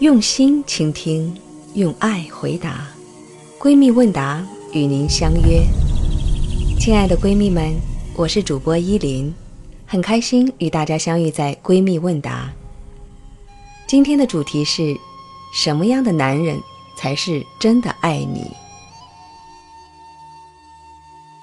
[0.00, 1.34] 用心倾听，
[1.72, 2.86] 用爱回答。
[3.58, 5.62] 闺蜜问答与您相约。
[6.78, 7.74] 亲爱的闺蜜们，
[8.14, 9.34] 我是主播依林，
[9.86, 12.52] 很开心与大家相遇在闺蜜问答。
[13.86, 14.94] 今天的主题是：
[15.54, 16.60] 什么样的男人
[16.98, 18.50] 才是真的爱你？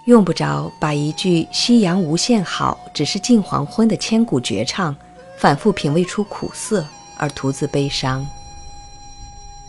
[0.05, 4.95] 用不着把一句“夕阳无限好，只是近黄昏”的千古绝唱，
[5.39, 6.85] 反复品味出苦涩
[7.17, 8.23] 而徒自悲伤。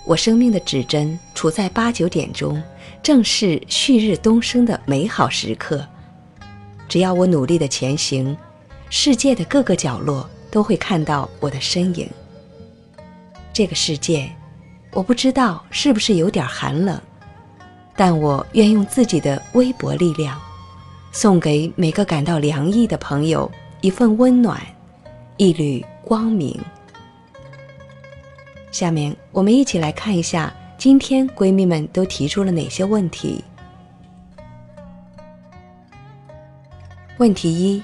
[0.05, 2.63] 我生命的指针处在八九点钟，
[3.03, 5.87] 正是旭日东升的美好时刻。
[6.87, 8.37] 只要我努力的前行，
[8.91, 12.07] 世界的各个角落都会看到我的身影。
[13.51, 14.31] 这个世界，
[14.93, 17.01] 我不知道是不是有点寒冷，
[17.97, 20.39] 但我愿用自己的微薄力量，
[21.13, 23.51] 送给每个感到凉意的朋友
[23.81, 24.61] 一份温暖，
[25.39, 26.61] 一缕光明。
[28.75, 33.45] 下面我们一起来看一下，今天闺蜜们都提出了哪些问题。
[37.19, 37.81] 问题一：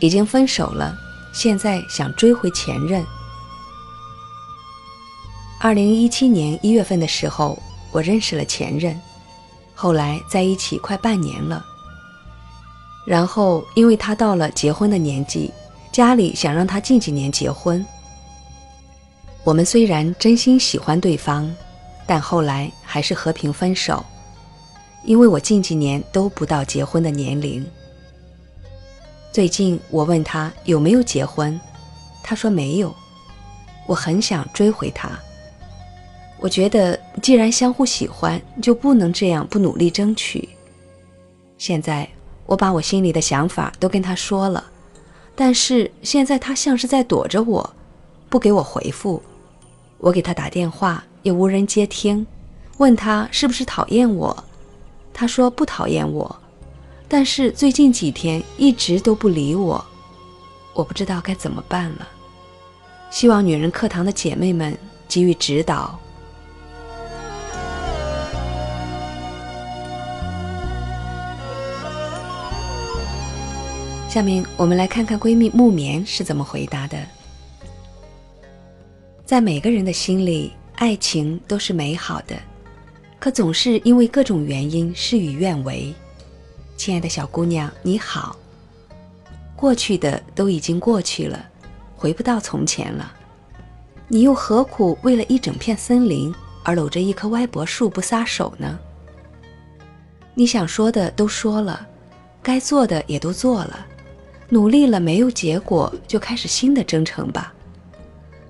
[0.00, 0.94] 已经分手了，
[1.32, 3.02] 现在想追回前任。
[5.58, 7.58] 二零一七年一月份的时候，
[7.90, 9.00] 我认识了前任，
[9.74, 11.64] 后来在一起快半年了。
[13.06, 15.50] 然后因为他到了结婚的年纪，
[15.90, 17.82] 家里想让他近几年结婚。
[19.48, 21.50] 我们虽然真心喜欢对方，
[22.06, 24.04] 但后来还是和平分手，
[25.04, 27.64] 因为我近几年都不到结婚的年龄。
[29.32, 31.58] 最近我问他有没有结婚，
[32.22, 32.94] 他说没有。
[33.86, 35.18] 我很想追回他，
[36.40, 40.46] 我觉得既然相互喜欢，就不能这样不努力争取。
[41.56, 42.06] 现在
[42.44, 44.62] 我把我心里的想法都跟他说了，
[45.34, 47.74] 但是现在他像是在躲着我，
[48.28, 49.22] 不给我回复。
[49.98, 52.24] 我给他打电话也无人接听，
[52.76, 54.44] 问他是不是讨厌我，
[55.12, 56.40] 他说不讨厌我，
[57.08, 59.84] 但是最近几天一直都不理我，
[60.72, 62.08] 我不知道该怎么办了，
[63.10, 64.78] 希望女人课堂的姐妹们
[65.08, 65.98] 给予指导。
[74.08, 77.17] 下面我们来看看闺蜜木棉是怎么回答的。
[79.28, 82.34] 在每个人的心里，爱情都是美好的，
[83.18, 85.94] 可总是因为各种原因事与愿违。
[86.78, 88.34] 亲爱的小姑娘，你好。
[89.54, 91.46] 过去的都已经过去了，
[91.94, 93.12] 回不到从前了。
[94.08, 98.78] 你又何苦为了一整片森林而搂着一棵歪脖树不撒手呢？
[100.32, 101.86] 你想说的都说了，
[102.42, 103.86] 该做的也都做了，
[104.48, 107.52] 努力了没有结果，就开始新的征程吧。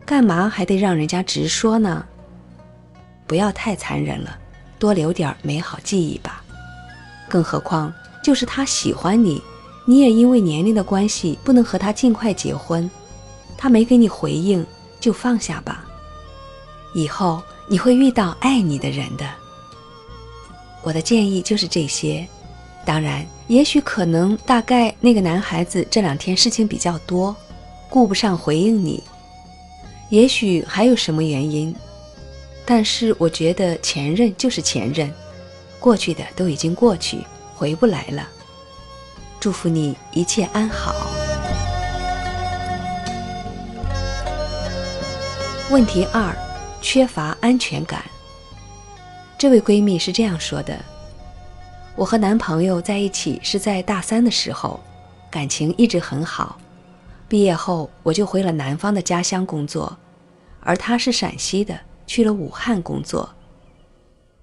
[0.09, 2.03] 干嘛还得让人家直说呢？
[3.27, 4.39] 不要太残忍了，
[4.79, 6.43] 多留点美好记忆吧。
[7.29, 7.93] 更何况，
[8.25, 9.43] 就是他喜欢你，
[9.85, 12.91] 你也因为年龄的关系不能和他尽快结婚，
[13.59, 14.65] 他没给你回应，
[14.99, 15.85] 就放下吧。
[16.95, 19.29] 以后你会遇到爱你的人的。
[20.83, 22.27] 我的建议就是这些。
[22.83, 27.37] 当然，也许可能大概那个男孩子这两天事情比较多，
[27.91, 29.05] 顾不上回应你。
[30.11, 31.75] 也许还有什么原因，
[32.65, 35.13] 但是我觉得前任就是前任，
[35.79, 37.19] 过去的都已经过去，
[37.55, 38.27] 回不来了。
[39.39, 40.95] 祝福你一切安好。
[45.71, 46.35] 问题二：
[46.81, 48.03] 缺乏安全感。
[49.37, 50.75] 这位闺蜜是这样说的
[51.95, 54.81] ：“我和男朋友在一起是在大三的时候，
[55.31, 56.59] 感情一直很好。”
[57.29, 59.99] 毕业后，我就回了南方的家乡工作，
[60.61, 63.29] 而他是陕西的，去了武汉工作。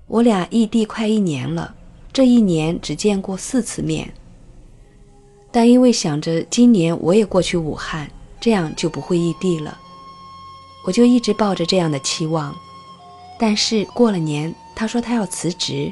[0.08, 1.74] 我俩异地快一年了，
[2.14, 4.14] 这一年只见过四次面。
[5.52, 8.08] 但因为想着今年我也过去武汉，
[8.40, 9.76] 这样就不会异地了，
[10.86, 12.56] 我就一直抱着这样的期望。
[13.40, 15.92] 但是过了年，他说他要辞职。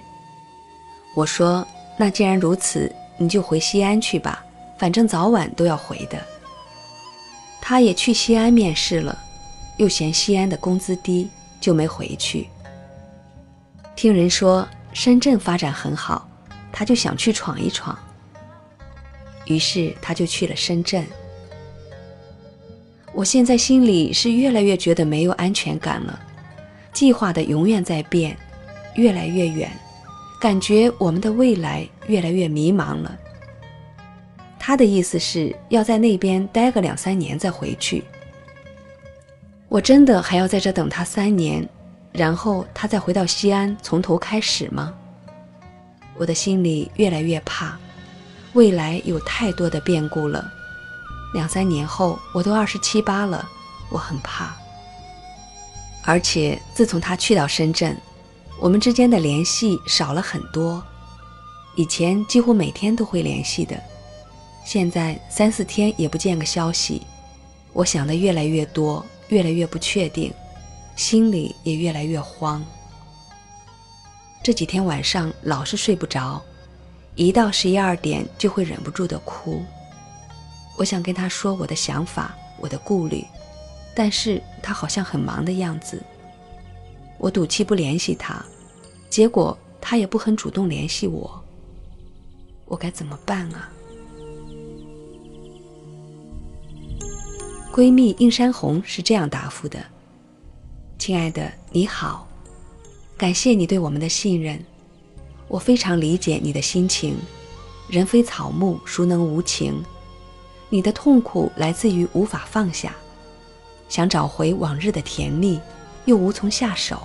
[1.15, 1.65] 我说
[1.97, 4.45] ：“那既然如此，你就回西安去吧，
[4.77, 6.17] 反正早晚都要回的。”
[7.65, 9.17] 他也去西安面试了，
[9.77, 11.29] 又嫌西安的工资低，
[11.61, 12.49] 就没回去。
[13.95, 16.27] 听人说深圳发展很好，
[16.73, 17.97] 他就想去闯一闯。
[19.45, 21.05] 于是他就去了深圳。
[23.13, 26.19] 我现在心里是越来越觉得没有安全感了，
[26.91, 28.37] 计划的永远在变，
[28.95, 29.71] 越来越远，
[30.37, 33.17] 感觉我们的未来越来越迷茫了。
[34.65, 38.01] 他的意思是要在那边待个两三年再回去。
[39.67, 41.67] 我真的还要在这等他三年，
[42.13, 44.93] 然后他再回到西安从头开始吗？
[46.15, 47.77] 我的心里越来越怕，
[48.53, 50.49] 未来有太多的变故了。
[51.33, 53.45] 两三年后，我都二十七八了，
[53.89, 54.55] 我很怕。
[56.05, 57.97] 而且自从他去到深圳，
[58.61, 60.81] 我们之间的联系少了很多。
[61.75, 63.77] 以前几乎每天都会联系的，
[64.63, 67.01] 现在三四天也不见个消息。
[67.73, 70.31] 我想的越来越多，越来越不确定，
[70.95, 72.63] 心里也越来越慌。
[74.43, 76.41] 这几天晚上老是睡不着，
[77.15, 79.63] 一到十一二点就会忍不住的哭。
[80.77, 83.25] 我想跟他说我的想法，我的顾虑，
[83.95, 86.01] 但是他好像很忙的样子。
[87.17, 88.43] 我赌气不联系他，
[89.09, 91.43] 结果他也不很主动联系我。
[92.65, 93.71] 我该怎么办啊？
[97.73, 99.83] 闺蜜映山红是这样答复的
[100.99, 102.27] ：“亲爱的，你好，
[103.17, 104.63] 感谢你对我们的信任，
[105.47, 107.17] 我非常理解你的心情。
[107.89, 109.83] 人非草木，孰能无情？
[110.69, 112.95] 你的痛苦来自于无法放下，
[113.89, 115.59] 想找回往日的甜蜜，
[116.05, 117.01] 又无从下手。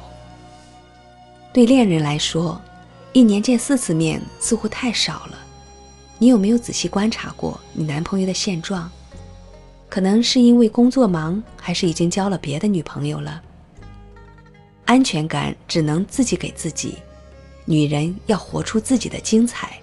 [1.51, 2.61] 对恋人来说，
[3.15, 5.39] 一年见四次面似乎太少了。
[6.19, 8.91] 你有没有仔细观察过你男朋友的现状？”
[9.89, 13.43] 可能是因为工作忙，还是已经交了别的女朋友了。
[14.85, 16.99] 安全感只能自己给自己，
[17.65, 19.79] 女人要活出自己的精彩。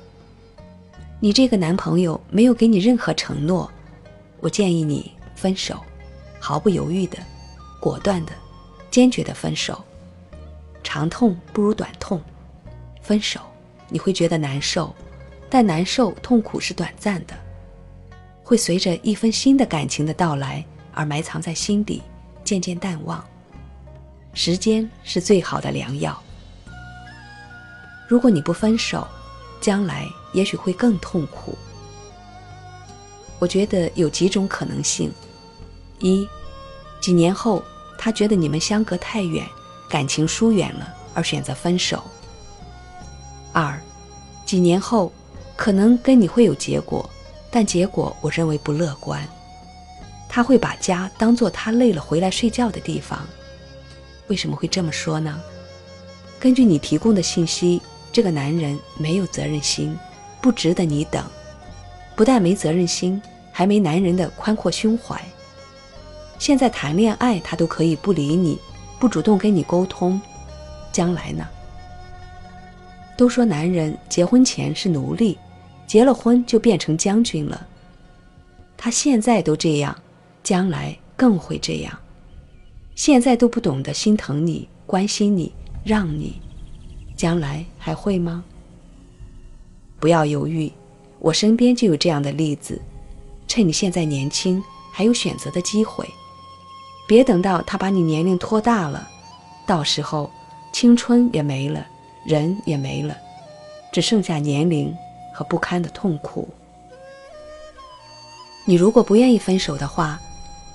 [1.20, 3.70] 你这个男朋友没有给你任何承诺，
[4.40, 5.80] 我建议你分手，
[6.40, 7.18] 毫不犹豫的、
[7.80, 8.32] 果断的、
[8.92, 9.84] 坚决的分手。
[10.84, 12.22] 长痛不如短痛，
[13.02, 13.40] 分手
[13.90, 14.94] 你会觉得难受，
[15.50, 17.36] 但难受痛苦是短暂的。
[18.46, 20.64] 会随着一分新的感情的到来
[20.94, 22.04] 而埋藏在心底，
[22.44, 23.26] 渐渐淡忘。
[24.36, 26.16] 时间是最好的良药。
[28.08, 29.08] 如果你不分手，
[29.60, 31.58] 将来也许会更痛苦。
[33.40, 35.12] 我觉得有几种可能性：
[35.98, 36.28] 一，
[37.02, 37.64] 几年后
[37.98, 39.44] 他觉得你们相隔太远，
[39.90, 41.98] 感情疏远了，而选择分手；
[43.52, 43.82] 二，
[44.46, 45.12] 几年后
[45.56, 47.10] 可能跟你会有结果。
[47.56, 49.26] 但结果我认为不乐观，
[50.28, 53.26] 他会把家当做他累了回来睡觉的地方。
[54.28, 55.40] 为什么会这么说呢？
[56.38, 57.82] 根据你提供的信息，
[58.12, 59.98] 这个男人没有责任心，
[60.42, 61.24] 不值得你等。
[62.14, 63.22] 不但没责任心，
[63.54, 65.18] 还没男人的宽阔胸怀。
[66.38, 68.60] 现在谈恋爱他都可以不理你，
[69.00, 70.20] 不主动跟你沟通，
[70.92, 71.48] 将来呢？
[73.16, 75.38] 都说男人结婚前是奴隶。
[75.88, 77.68] 结了婚就变成将军了。
[78.78, 79.96] 他现在都这样，
[80.44, 81.98] 将来更会这样。
[82.96, 85.52] 现在都不懂得心疼你、关心你、
[85.84, 86.42] 让你，
[87.16, 88.44] 将来还会吗？
[90.00, 90.72] 不要犹豫，
[91.20, 92.80] 我身边就有这样的例子。
[93.48, 96.08] 趁你现在年轻，还有选择的机会，
[97.08, 99.08] 别等到他把你年龄拖大了，
[99.66, 100.30] 到时候
[100.74, 101.86] 青春也没了，
[102.26, 103.16] 人也没了，
[103.92, 104.94] 只剩下年龄。
[105.36, 106.48] 和不堪的痛苦。
[108.64, 110.18] 你如果不愿意分手的话，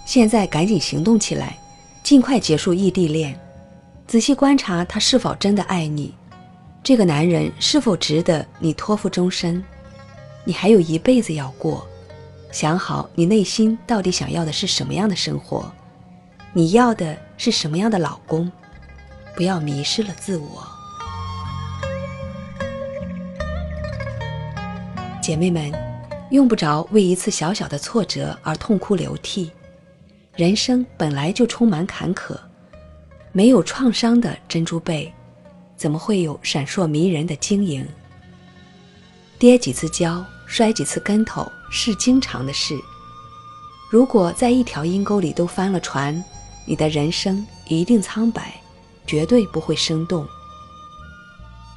[0.05, 1.59] 现在赶紧行动起来，
[2.03, 3.35] 尽快结束异地恋。
[4.07, 6.15] 仔细观察他是否真的爱你，
[6.83, 9.65] 这个男人是否值得你托付终身。
[10.45, 11.87] 你还有一辈子要过，
[12.53, 15.73] 想好你内心到底想要的是什么样的生活，
[16.53, 18.51] 你要的是什么样的老公，
[19.35, 20.67] 不要迷失了自我。
[25.21, 25.71] 姐妹们，
[26.31, 29.51] 用不着为一次小小的挫折而痛哭流涕。
[30.35, 32.35] 人生本来就充满坎坷，
[33.31, 35.13] 没有创伤的珍珠贝，
[35.77, 37.87] 怎么会有闪烁迷人的晶莹？
[39.39, 42.75] 跌几次跤，摔几次跟头是经常的事。
[43.91, 46.25] 如果在一条阴沟里都翻了船，
[46.65, 48.59] 你的人生一定苍白，
[49.07, 50.27] 绝对不会生动。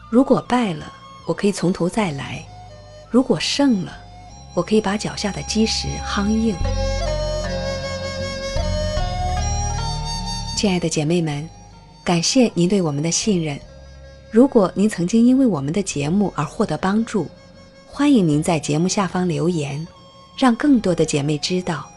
[0.10, 0.94] 如果败了，
[1.26, 2.48] 我可以从头再来。
[3.14, 3.96] 如果胜了，
[4.56, 6.56] 我可以把脚下的基石夯硬。
[10.58, 11.48] 亲爱的姐妹们，
[12.04, 13.56] 感谢您对我们的信任。
[14.32, 17.28] 如果您曾经因为我们的节目而获得帮助，
[17.86, 19.88] 欢迎您在节目下方留言，
[20.36, 21.88] 让更多的姐妹知道，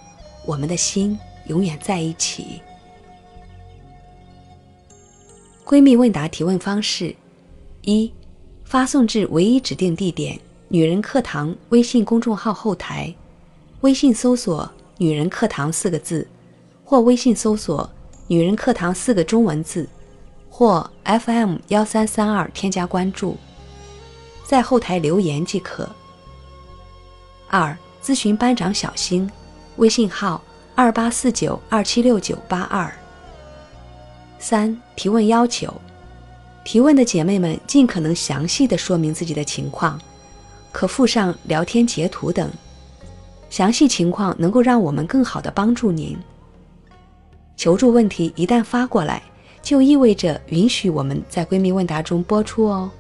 [0.45, 2.61] 我们的心永远在一起。
[5.65, 7.17] 闺蜜问答提问方式：
[7.85, 8.13] 一，
[8.67, 10.39] 发送至唯一指定地点。
[10.69, 13.15] 女人课堂微信公众号后台，
[13.83, 14.69] 微信搜索
[14.99, 16.27] “女人课堂”四个字，
[16.85, 17.89] 或微信搜索
[18.27, 19.89] 女人课堂”四个中文字，
[20.51, 23.37] 或 FM 幺三三二添加关注，
[24.45, 25.89] 在后台留言即可。
[27.47, 29.31] 二、咨询班长小星，
[29.77, 30.43] 微信号
[30.75, 32.93] 二八四九二七六九八二。
[34.41, 35.73] 三、提问要求，
[36.65, 40.01] 提问的姐妹们尽可能详细的说明自己的情况，
[40.77, 42.51] 可附上聊天截图等，
[43.49, 46.15] 详细情况能够让我们更好的帮助您。
[47.57, 49.23] 求助问题一旦发过来，
[49.63, 52.91] 就意味着允许我们在闺蜜问答中播出哦。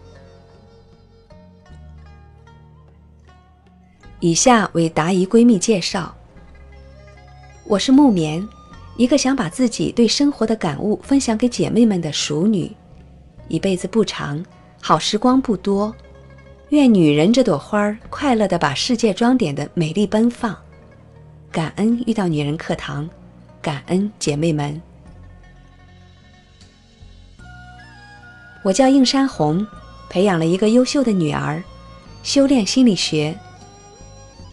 [4.21, 6.17] 以下为答疑闺蜜介绍。
[7.65, 8.49] 我是木棉，
[8.97, 12.75] 一个想把自己对生活的感悟分享给姐妹们的熟女。
[13.49, 14.43] 一辈子不长，
[14.81, 15.95] 好时光不多，
[16.71, 20.57] 愿女人这朵花儿快乐的把世界装点的美丽奔放。
[21.53, 23.09] 感恩遇到女人课堂，
[23.63, 24.83] 感恩姐妹们。
[28.65, 29.65] 我叫应山红，
[30.11, 31.63] 培养了一个优秀的女儿，
[32.25, 33.39] 修炼心理学。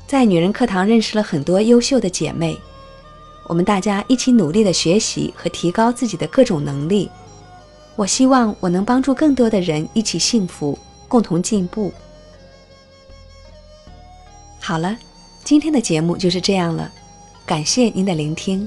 [0.05, 2.55] 在女人课堂认识了很多优秀的姐妹，
[3.47, 7.09] 我们大家一起努力的学习和提高自己的各种能力。
[7.95, 10.77] 我希望我能帮助更多的人一起幸福，
[11.07, 11.91] 共同进步。
[14.65, 14.97] 好了，
[15.43, 16.89] 今天的节目就是这样了，
[17.45, 18.65] 感谢您的聆听，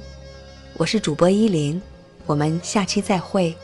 [0.75, 1.81] 我是主播依林，
[2.27, 3.57] 我们下期再会。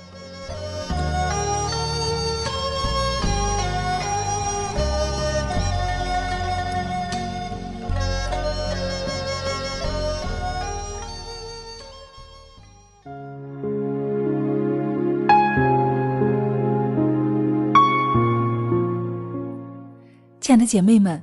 [20.41, 21.23] 亲爱的姐妹们，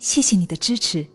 [0.00, 1.06] 谢谢你的支持。